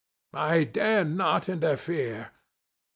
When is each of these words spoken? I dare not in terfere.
I 0.33 0.63
dare 0.63 1.05
not 1.05 1.47
in 1.47 1.59
terfere. 1.59 2.31